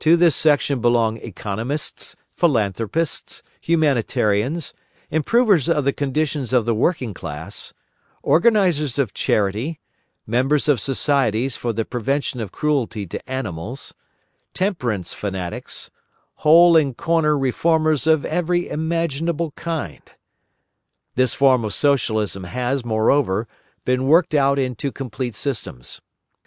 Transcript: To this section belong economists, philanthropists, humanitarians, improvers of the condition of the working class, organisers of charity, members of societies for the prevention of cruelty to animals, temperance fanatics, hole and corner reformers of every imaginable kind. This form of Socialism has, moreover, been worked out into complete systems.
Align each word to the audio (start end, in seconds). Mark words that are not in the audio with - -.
To 0.00 0.18
this 0.18 0.36
section 0.36 0.82
belong 0.82 1.16
economists, 1.16 2.16
philanthropists, 2.36 3.42
humanitarians, 3.62 4.74
improvers 5.10 5.70
of 5.70 5.86
the 5.86 5.92
condition 5.94 6.42
of 6.54 6.66
the 6.66 6.74
working 6.74 7.14
class, 7.14 7.72
organisers 8.22 8.98
of 8.98 9.14
charity, 9.14 9.80
members 10.26 10.68
of 10.68 10.80
societies 10.82 11.56
for 11.56 11.72
the 11.72 11.86
prevention 11.86 12.40
of 12.40 12.52
cruelty 12.52 13.06
to 13.06 13.26
animals, 13.30 13.94
temperance 14.52 15.14
fanatics, 15.14 15.90
hole 16.44 16.76
and 16.76 16.98
corner 16.98 17.34
reformers 17.38 18.06
of 18.06 18.26
every 18.26 18.68
imaginable 18.68 19.52
kind. 19.52 20.12
This 21.14 21.32
form 21.32 21.64
of 21.64 21.72
Socialism 21.72 22.44
has, 22.44 22.84
moreover, 22.84 23.48
been 23.86 24.04
worked 24.06 24.34
out 24.34 24.58
into 24.58 24.92
complete 24.92 25.34
systems. 25.34 26.02